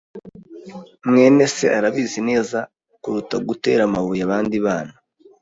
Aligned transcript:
mwene 1.09 1.43
se 1.55 1.65
arabizi 1.77 2.19
neza 2.29 2.59
kuruta 3.01 3.35
gutera 3.47 3.81
amabuye 3.87 4.21
abandi 4.27 4.57
bana. 4.65 4.93